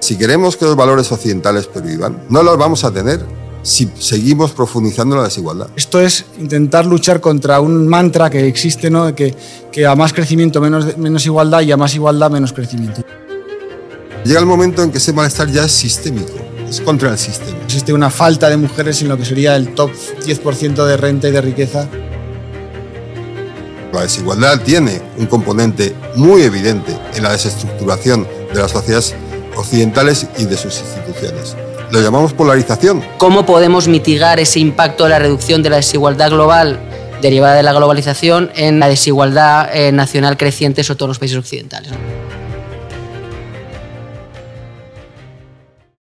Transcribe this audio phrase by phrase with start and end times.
[0.00, 3.20] Si queremos que los valores occidentales pervivan, no los vamos a tener
[3.62, 5.68] si seguimos profundizando la desigualdad.
[5.76, 9.14] Esto es intentar luchar contra un mantra que existe, ¿no?
[9.14, 9.34] que,
[9.70, 13.02] que a más crecimiento menos, menos igualdad y a más igualdad menos crecimiento.
[14.24, 16.32] Llega el momento en que ese malestar ya es sistémico,
[16.66, 17.58] es contra el sistema.
[17.64, 19.90] Existe una falta de mujeres en lo que sería el top
[20.24, 21.88] 10% de renta y de riqueza.
[23.92, 29.14] La desigualdad tiene un componente muy evidente en la desestructuración de las sociedades
[29.56, 31.56] occidentales y de sus instituciones.
[31.90, 33.04] Lo llamamos polarización.
[33.18, 36.78] ¿Cómo podemos mitigar ese impacto de la reducción de la desigualdad global
[37.20, 41.90] derivada de la globalización en la desigualdad eh, nacional creciente sobre todos los países occidentales?